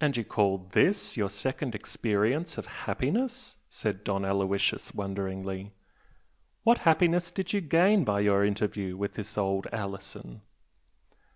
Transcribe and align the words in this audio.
"And 0.00 0.16
you 0.16 0.24
call 0.24 0.68
THIS 0.72 1.16
your 1.16 1.30
second 1.30 1.76
experience 1.76 2.58
of 2.58 2.66
happiness?" 2.66 3.56
said 3.70 4.02
Don 4.02 4.24
Aloysius, 4.24 4.92
wonderingly 4.92 5.70
"What 6.64 6.78
happiness 6.78 7.30
did 7.30 7.52
you 7.52 7.60
gain 7.60 8.02
by 8.02 8.18
your 8.18 8.44
interview 8.44 8.96
with 8.96 9.14
this 9.14 9.38
old 9.38 9.68
Alison?" 9.72 10.40